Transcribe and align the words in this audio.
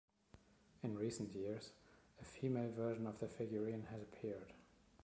In 0.81 0.97
recent 0.97 1.35
years, 1.35 1.73
a 2.19 2.25
female 2.25 2.71
version 2.71 3.05
of 3.05 3.19
the 3.19 3.27
figurine 3.27 3.85
has 3.91 4.01
appeared. 4.01 4.51